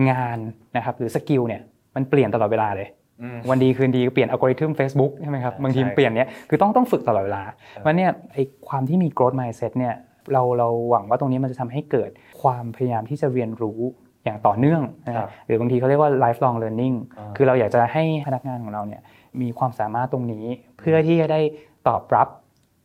[0.09, 0.37] งาน
[0.75, 1.61] นะครับหรือ skill เนี่ย
[1.95, 2.87] มันเปลี่ยนตลอดเวลาเลย
[3.21, 8.37] อืมวันดีคืนดีก็เปลี่ยนอัลกอริทึม Facebook ใช่ไหมครับใช่บางทีใช่เปลี่ยนเนี้ยคือต้องต้องฝึกตลอดเวลาเพราะฉะนั้นเนี่ยไอ
[8.67, 9.93] ความที่มี growth mindset เนี่ย
[10.33, 12.09] เราเราหวังว่าตรงนี้มันจะทำให้เกิด
[12.41, 13.79] ความพยายามที่จะเรียนรู้
[14.23, 19.01] อย่างต่อเนื่องนะคครัรับบหรือบางทีเขาเรียกว่า lifelong learning อ่าคือเราอยากจะให้พนักงานของเราเนี่ย
[19.41, 20.45] มีความสามารถตรงนี้
[20.79, 21.41] เพื่อที่จะได้
[21.87, 22.27] ตอบรับ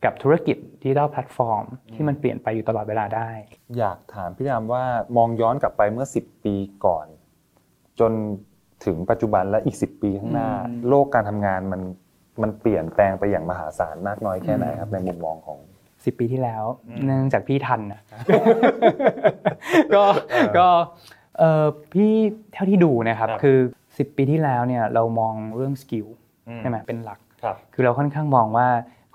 [0.05, 3.29] กับธุรกิจดิจิทัลแพลตฟอร์มที่มันเปลี่ยนไปอยู่ตลอดเวลาได้
[3.77, 4.83] อยากถามพี่รามว่า
[5.17, 7.05] มองย้อนกลับไปเมื่อ 10 ปีก่อน
[7.99, 8.11] จน
[8.85, 11.81] ถึงปัจจุบันและอีก 10 ปีข้างหน้าอืมโลกการทำงานมัน
[12.41, 15.59] มันเปลี่ยนแปลงไปอย่างมหาศาลมากน้อยแค่ไหนครับในมุมมองของ
[16.05, 18.01] สิบปีที่แล้วอืมเนื่องจากพี่ทันนะ
[19.95, 20.03] ก็
[20.57, 20.67] ก็
[21.39, 22.11] เออพี่
[22.53, 26.07] เท่าที่ดูนะครับครับคือ10ปีที่แล้วเนี่ยเรามองเรื่อง skill
[26.59, 28.67] ใช่ไหมเป็นหลักครับคือเราค่อนข้างมองว่า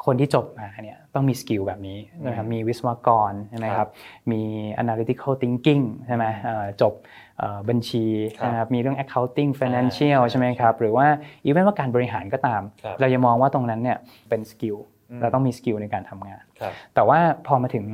[0.04, 3.88] คนที่จบมาเนี่ยต้องมี skill แบบนี้นะครับมีวิศวกรใช่ไหมครับ
[4.32, 4.42] มี
[4.82, 6.94] analytical thinking ใช่ไหมเอ่อจบ
[7.38, 8.04] เอ่อบัญชี
[8.38, 11.06] ครับนะครับมีเรื่อง accounting financial อ่าใช่ไหมครับหรือว่า
[11.44, 14.76] even ว่าการบริหารก็ตามครับเราจะมองว่าตรงนั้นเนี่ยเป็น skill
[15.10, 17.86] อืมเราต้องมี skill ในการทำงานครับแต่ว่าพอมาถึง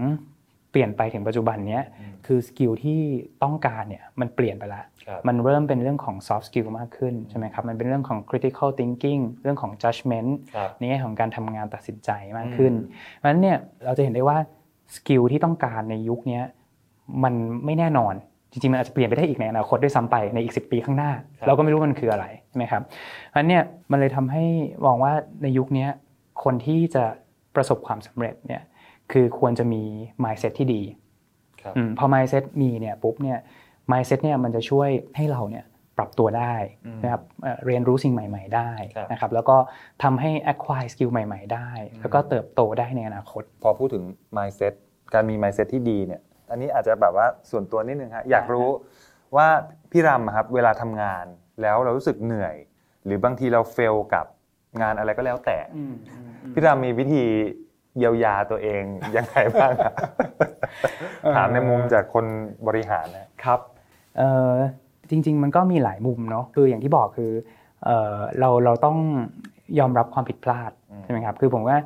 [0.71, 3.01] เปลี่ยนไปถึงปัจจุบันเนี้ยอืม คือ skill ที่
[3.43, 14.39] ต้องการเนี่ยมันเปลี่ยนไปแล้วครับมันเริ่มเป็นเรื่องของ soft skill มากขึ้นใช่ไหมครับมันเป็นเรื่องของ critical thinking เรื่องของ judgment ครับในแง่ของการทำงานตัดสินใจมากขึ้นอืมเพราะฉะนั้นเนี่ยเราจะเห็นได้ว่า
[14.97, 16.45] สกิลที่ต้องการในยุคเนี้ย
[17.25, 18.15] มันไม่แน่นอน
[18.51, 21.11] จริงๆมันอาจจะเปลี่ยนไปได้อีกในอนาคตด้วยซ้ำไปในอีก 10 ปีข้างหน้า
[21.47, 22.83] เราก็ไม่รู้มันคืออะไรใช่ไหมครับ
[23.29, 24.45] เพราะฉะนั้นเนี่ยมันเลยทำให้
[24.87, 25.91] มองว่าในยุคเนี้ย
[26.45, 27.05] คนที่จะ
[27.55, 28.63] ประสบความสำเร็จเนี่ย
[29.13, 29.83] คือควรจะมี
[30.25, 31.02] mindset ที่ดีครับอม
[31.99, 33.39] พอ mindset มีเนี่ยปุ๊บเนี่ย
[33.93, 35.65] mindset เนี่ยมันจะช่วยให้เราเนี่ย
[35.99, 36.55] ปรับตัวได้
[36.87, 39.57] อืมนะครับเอ่อเรียนรู้สิ่งใหม่ ๆ ได้ครับนะครับแล้วก็
[40.03, 44.05] ทำให้ acquire skill ใหม่ ๆ ได้อืมแล้วก็เติบโตได้ในอนาคต พอพูดถึง
[44.37, 44.73] mindset
[45.15, 46.21] การมี mindset ที่ดีเนี่ย
[46.51, 48.69] อันนี้อาจจะแบบว่าส่วนตัวนิดนึงฮะอยากรู้
[49.37, 49.49] ว่า
[49.91, 51.25] พี่รำอะครับเวลาทำงาน
[51.63, 52.57] แล้วเรารู้สึกเหนื่อย
[53.05, 54.27] หรือบางทีเราเฟลกับ
[54.83, 55.59] งานอะไรก็แล้วแต่
[56.55, 57.25] พี่รำมีวิธี
[57.99, 58.83] เยียวยาตัวเอง
[59.17, 59.95] ยังไงบ้างครับ
[61.37, 62.25] ถามในมุมจากคน
[62.67, 63.61] บริหารนะครับ
[64.19, 64.53] เอ่อ
[65.11, 67.31] จริง ๆ มันก็มีหลายมุมเนาะคืออย่างที่บอกคือ
[67.85, 68.97] เอ่อเราเราต้อง
[69.79, 71.77] ยอมรับความผิดพลาดอืมใช่ไหมครับคือผมว่า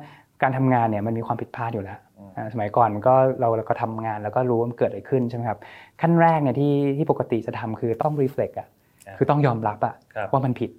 [0.41, 5.59] การทำงานเนี่ยมันมีความผิดพลาดอยู่แล้วอืมอ่าสมัยก่อนก็เราเราก็ทำงานแล้วก็รู้ว่ามันเกิดอะไรขึ้นใช่ไหมครับ
[6.01, 8.67] ขั้นแรกเนี่ยที่ที่ปกติจะทำคือต้อง reflect อะ
[9.07, 10.71] อ่าคือต้องยอมรับอะครับว่ามันผิด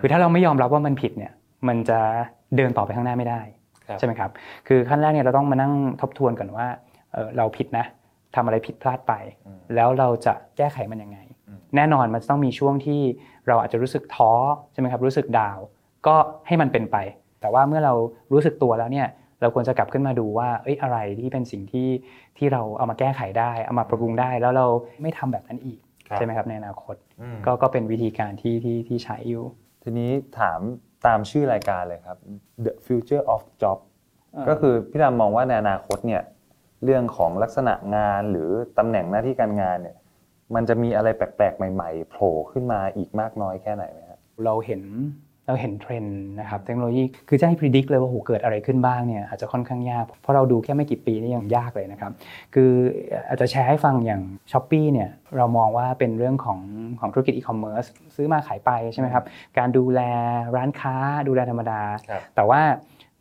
[0.00, 1.32] คือถ้าเราไม่ยอมรับว่ามันผิดเนี่ย
[1.68, 1.98] มันจะ
[2.56, 3.61] เดินต่อไปข้างหน้าไม่ได้ครับ
[3.98, 4.30] ใช่ไหมครับ
[4.68, 6.66] คือขั้นแรกเนี่ยเราต้องมานั่งทบทวนก่อนว่า
[7.12, 7.86] เอ่อเราผิดนะ
[8.34, 9.12] ทำอะไรผิดพลาดไป
[9.46, 11.18] อืมแล้วเราจะแก้ไขมันยังไง
[11.48, 13.00] อืมแน่นอนมันจะต้องมีช่วงที่
[13.48, 14.32] เราอาจจะรู้สึกท้อ
[14.72, 15.64] ใช่ไหมครับรู้สึกดาวน์
[16.06, 16.16] ก็
[16.46, 16.96] ให้มันเป็นไป
[17.40, 17.94] แต่ว่าเมื่อเรา
[18.32, 19.08] รู้สึกตัวแล้วเนี่ย
[19.40, 21.88] เราควรจะกลับขึ้นมาดูว่าเอ้ยอะไรที่เป็นสิ่งที่
[22.38, 24.66] ที่เราเอามาแก้ไขได้ เอามาปรับปรุงได้ แล้วเรา
[25.02, 29.44] ไม่ทำแบบนั้นอีกครับใช่ไหมครับในอนาคตอืมก็ก็เป็นวิธีการที่ที่ที่ใช้อยู่
[29.82, 30.60] ทีนี้ถาม
[31.06, 32.18] ตามชื่อรายการเลยครับ
[32.64, 33.78] The Future of Job
[34.48, 36.22] ก็คือพี่รามมองว่าในอนาคตเนี่ย
[36.84, 39.96] เรื่องของลักษณะงานหรือตำแหน่งหน้าที่การงานเนี่ย
[40.54, 44.82] มันจะมีอะไรแปลกๆ ใหม่ ๆ โผล่ขึ้นมาอีกมากน้อยแค่ไหนไหมครับเราเห็น
[45.46, 52.12] เราเห็นเทรนด์นะครับเทคโนโลยีคือจะให้พิจิตรเลยว่าโหเกิดอะไรขึ้นบ้างเนี่ยอาจจะค่อนข้างยาก เพราะเราดูแค่ไม่กี่ปีนี่ยังยากเลยนะครับ
[52.54, 52.70] คือ
[53.28, 56.58] อาจจะแชร์ให้ฟังอย่าง s h อ p e e เนี่ยเรามองว่าเป็นเรื่องของ
[57.00, 57.84] ของธุรกิจอีคอมเมิร์ซ
[58.16, 59.24] ซื้อมาขายไปใช่ไหมครับ
[59.58, 60.00] การดูแล
[60.56, 60.94] ร้านค้า
[61.28, 62.60] ดูแลธรรมดาครับแต่ว่า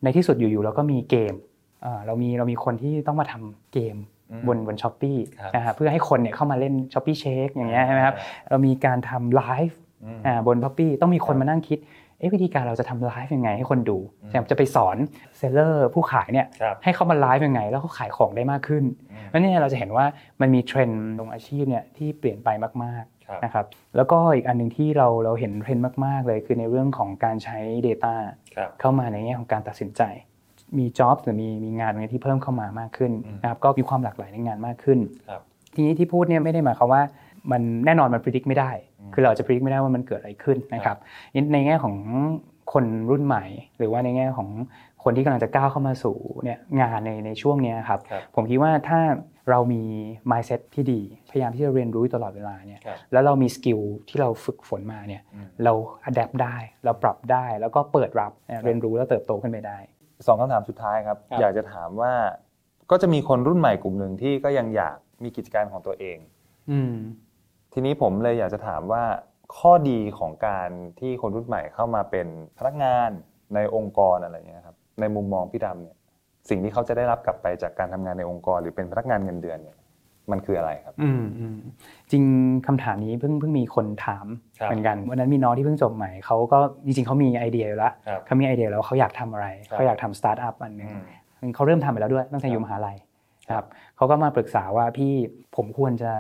[0.04, 1.34] ในที่สุดอยู่ๆเราก็มีเกม
[1.82, 3.96] เอ่อเรามีเรามีคนที่ต้องมาทำเกม
[4.32, 8.16] อืมบนบน Shopee ครับนะฮะเพื่อให้คนเนี่ยเข้ามาเล่น Shopee Shake อย่างเงี้ยใช่ไหมครับ
[8.50, 12.01] เรามีการทำไลฟ์อืมอ่าบน p อ p ปี้ต้องมีคนครับมานั่งคิดเอ๊ะ
[12.34, 14.98] วิธีการเราจะทำไลฟ์ยังไงให้คนดูอืมใช่ไหมจะไปสอน
[15.38, 20.06] seller ผู้ขายเนี่ยครับให้เขามาไลฟ์ยังไง แล้วเขาขายของได้มากขึ้นอืมแล้วเนี่ยเราจะเห็นว่า
[20.42, 22.50] มันมีเทรนด์ลงอาชีพเนี่ยที่เปลี่ยนไป
[22.84, 27.58] มากครับๆนะครับแล้วก็อีกอันหนึ่งที่เราเราเห็นเทรนด์มากๆเลย คือในเรื่องของการใช้
[27.88, 28.14] Data
[28.56, 30.02] ครับเข้ามาในแง่ของการตัดสินใจ
[30.78, 35.42] มีจ็อบหรือมีมีงานตรงนี้ที่เพิ่มเข้ามามากขึ้นอืมนะครับก็มีความหลากหลายในงานมากขึ้นครับ
[35.74, 37.04] ทีนี้ที่พูดเนี่ยไม่ได้หมายความว่า
[37.52, 40.98] มันแน่นอนมันพิจิตรไม่ได้อืม คือเราจะพิจิตรไม่ได้ว่ามันเกิดอะไรขึ้นนะครับ
[41.54, 41.96] ในแง่ของ
[42.74, 43.46] คนรุ่นใหม่
[43.78, 44.50] หรือว่าในแง่ของ
[45.04, 49.00] คนที่กำลังจะก้าวเข้ามาสู่เนี่ยงานในในช่วงเนี้ยครับครับผมคิดว่าถ้า
[49.50, 49.84] เรามี
[50.32, 55.74] mindset ที่ดี พยายามที่จะเรียนรู้อยู่ตลอดเวลาเนี่ยครับแล้วเรามีสกิลที่เราฝึกฝนมาเนี่ยอืมเรา
[56.10, 58.32] adapt ได้ เราปรับได้ แล้วก็เปิดรับ
[58.64, 59.78] เรียนรู้แล้วเติบโตขึ้นไปได้
[60.28, 62.14] สองคำถามสุดท้ายครับครับอยากจะถามว่า
[62.92, 66.18] ก็จะมีคนรุ่นใหม่กลุ่มหนึ่งที่ก็ยังอยากมีกิจการของตัวเอง
[66.72, 66.94] อืม
[67.74, 69.04] ทีนี้ผมเลยอยากจะถามว่า
[69.58, 73.10] ข้อดีของการที่คนรุ่นใหม่เข้ามาเป็นพนักงาน
[73.56, 75.96] ในองค์กรอะไรเงี้ยครับในมุมมองพี่รามเนี่ย
[76.50, 79.78] สิ่งที่เขาจะได้รับกลับไปจากการทำงานในองค์กร หรือเป็นพนักงานเงินเดือนเนี่ย
[80.32, 81.58] มันคืออะไรครับ อืมอืม
[82.12, 82.24] จริง
[82.68, 84.26] คำถามนี้เพิ่งเพิ่งมีคนถาม
[84.60, 90.90] ครับเหมือนกันวันนั้นมีน้องที่เพิ่งจบใหม่เขาก็จริงๆเขามีไอเดียอยู่แล้วครับเขามีไอเดียแล้วเขาอยากทำอะไรครับเขาอยากทำสตาร์ทอัพอันหนึ่ง
[91.42, 92.98] อืมเขาเริ่มทำไปแล้วด้วยตั้งแต่อยู่มหาลัย
[93.48, 95.14] นะครับเขาก็มาปรึกษาว่าพี่
[95.56, 96.14] ผมควรจะ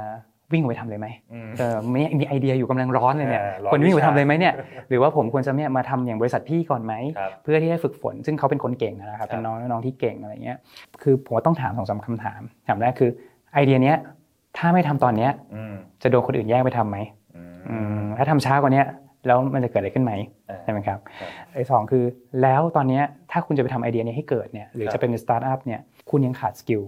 [0.53, 4.53] วิ่งออกไปทำเลยไหมอืมเออมีมีไอเดียอยู่กำลังร้อนเลยเนี่ยเออร้อนควรวิ่งออกไปวิชาทำเลยไหมเนี่ย
[4.89, 10.57] หรือว่าผมควรจะเนี่ยมาทำอย่างบริษัทพี่ก่อนไหมครับเพื่อที่จะฝึกฝน ซึ่งเขาเป็นคนเก่งนะครับครับเป็นน้องน้องที่เก่งอะไรเงี้ย
[11.03, 13.09] คือผมว่าต้องถามสองสามคำถามถามแรกคือ
[13.53, 13.97] ไอเดียเนี้ย
[14.57, 16.97] ถ้าไม่ทำตอนเนี้ยอืมจะโดนคนอื่นแย่งไปทำไหม
[17.35, 18.87] อือืมมถ้าทำช้ากว่าเนี้ย
[19.27, 20.13] แล้วมันจะเกิดอะไรขึ้นไหม
[20.47, 22.03] เออใช่ไหมครับครับไอ้สองคือ
[22.41, 26.81] แล้วตอนเนี้ยถ้าคุณจะไปทำไอเดียนี้ให้เกิดเนี่ยหรือครับจะเป็นสตาร์ทอัพเนี่ยคุณยังขาด skill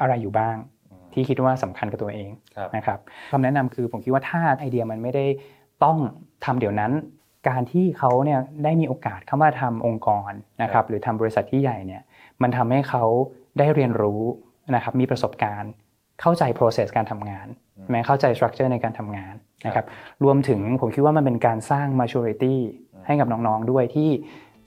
[0.00, 0.75] อะไรอยู่บ้างอืม
[1.16, 2.98] ที่คิดว่าสำคัญกับตัวเองครับนะครับ
[3.32, 5.26] คำแนะนำคือผมคิดว่าถ้าไอเดียมันไม่ได้
[5.84, 5.98] ต้อง
[6.44, 6.92] ทำเดี๋ยวนั้น
[7.48, 12.02] การที่เขาเนี่ยได้มีโอกาสเข้ามาทำองค์กรนะคครัรับบหรือทำบริษัทที่ใหญ่เนี่ย
[12.42, 13.04] มันทำให้เขา
[13.58, 14.22] ได้เรียนรู้
[14.74, 15.72] นะครับมีประสบการณ์
[16.20, 19.34] เข้าใจ process การทำงานอืมแม้เข้าใจ structure ในการทำงาน
[19.66, 19.86] นะครับ
[20.24, 22.56] รวมถึงผมคิดว่ามันเป็นการสร้าง maturity
[22.94, 24.10] อืมให้กับน้องๆด้วยที่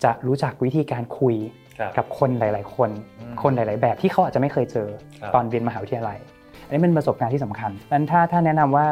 [0.04, 1.36] จะรู้จักวิธีการคุย
[1.80, 4.90] ครับกับคนหลาย ๆ คนอืมคนหลาย ๆ แบบที่เขาอาจจะไม่เคยเจอ
[5.22, 6.18] ครับตอนเรียนมหาวิทยาลัย
[6.65, 8.88] อันนี้เป็นประสบการณ์ที่สำคัญนั้นถ้าถ้าแนะนำว่า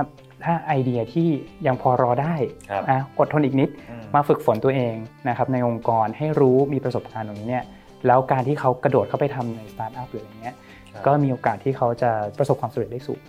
[0.46, 1.28] ถ้าไอเดียที่
[1.68, 2.36] ยังพอรอได้
[2.72, 4.96] ครับอะอดทนอีกนิดอืมมาฝึกฝนตัวเอง
[5.30, 7.66] นะครับในองค์กรให้รู้มีประสบการณ์ตรงนี้เนี่ย
[8.08, 10.56] แล้วการที่เขากระโดดเข้าไปทำในสตาร์ทอัพหรืออะไรเงี้ย
[10.94, 13.20] ครับก็มีโอกาสที่เขาจะประสบความสำเร็จได้สูง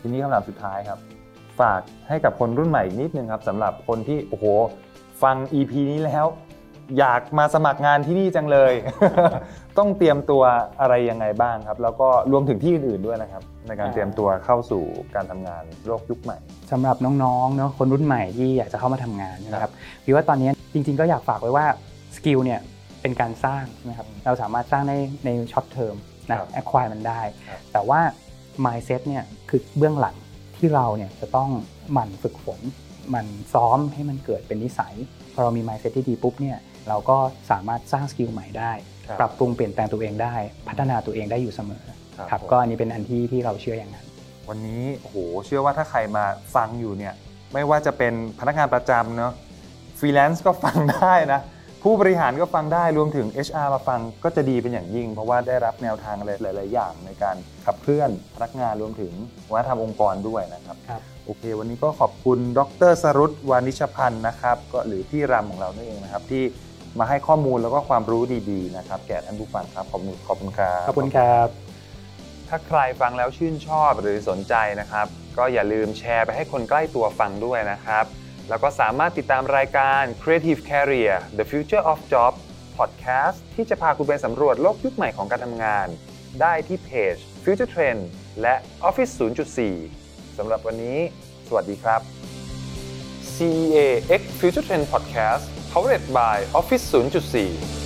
[0.00, 0.98] ทีนี้คำถามสุดท้ายครับ
[1.60, 4.44] ฝากให้กับคนรุ่นใหม่อีกนิดนึงครับสำหรับคนที่โอ้โห
[5.22, 6.26] ฟัง EP นี้แล้ว
[6.98, 8.72] อยากมาสมัครงานที่นี่จังเลย
[9.78, 10.42] ต้องเตรียมตัว
[10.80, 14.82] อะไรยังไงบ้างครับ แล้วก็รวมถึงที่อื่นๆด้วยนะครับ ในการอ่าเตรียมตัวเข้าสู่
[15.14, 16.38] การทำงานโลกยุคใหม่
[16.72, 19.72] สำหรับน้องๆเนาะคนรุ่นใหม่ที่อยากจะเข้ามาทำงานนะครับ
[20.04, 21.66] พี่ว่าตอนนี้จริง ๆ ก็อยากฝากไว้ว่า
[22.16, 22.60] skill เนี่ย
[23.02, 25.94] เป็นการสร้างนะครับอืมเราสามารถสร้างได้ใน short term
[26.28, 28.00] นะครับ acquire มันได้ครับแต่ว่า
[28.64, 30.16] mindset เนี่ยคือเบื้องหลัง
[30.56, 31.50] ที่เราเนี่ยจะต้อง
[31.92, 32.60] หมั่นฝึกฝน
[33.10, 34.94] หมั่นซ้อมให้มันเกิดเป็นนิสัย
[35.34, 36.56] พอเรามี mindset ที่ดีปุ๊บเนี่ย
[36.88, 37.18] เราก็
[37.50, 38.72] สามารถสร้าง skill ใหม่ได้
[39.08, 40.34] ครับปรับปรุงเปลี่ยนแปลงตัวเองได้
[40.68, 41.82] พัฒนาตัวเองได้อยู่เสมอ
[42.18, 44.06] ครับครับผมก็อันนี้เป็นอันที่ที่เราเชื่ออย่างนั้น
[44.48, 46.24] วันนี้โอ้โหเชื่อว่าถ้าใครมา
[46.54, 47.14] ฟังอยู่เนี่ย
[47.52, 49.32] ไม่ว่าจะเป็นพนักงานประจำเนาะ
[49.98, 51.40] ฟรีแลนซ์ก็ฟังได้นะ
[51.82, 59.12] ผู้บริหารก็ฟังได้รวมถึง HR มาฟังก็จะดีเป็นอย่างยิ่ง เพราะว่าได้รับแนวทางอะไรหลาย ๆ อย่างในการขับเคลื่อนพนักงานรวมถึง
[59.52, 66.42] วัฒนธรรมองค์กรด้วยนะครับครับโอเค วันนี้ก็ขอบคุณดรสรุตวานิชพันธ์นะครับ ก็หรือพี่รำของเรานั่นเองนะครับที่
[66.98, 71.48] มาให้ข้อมูลแล้วก็ความรู้ดีๆนะครับแก่ท่านผู้ฟังครับขอบคุณขอบคุณครับขอบคุณครับ
[72.48, 75.06] ถ้าใครฟังแล้วชื่นชอบหรือสนใจนะครับ
[75.38, 78.04] ก็อย่าลืมแชร์ไปให้คนใกล้ตัวฟังด้วยนะครับ
[78.48, 82.32] แล้วก็สามารถติดตามรายการ Creative Career The Future of Job
[82.78, 85.86] Podcast ที่จะพาคุณไปสำรวจโลกยุคใหม่ของการทำงาน
[86.40, 88.00] ได้ที่เพจ Future Trend
[88.42, 88.54] และ
[88.88, 89.12] Office
[89.74, 90.98] 0.4สำหรับวันนี้
[91.48, 92.00] สวัสดีครับ
[93.34, 93.78] CEA
[94.18, 97.77] X Future Trend Podcast powered by Office 0.4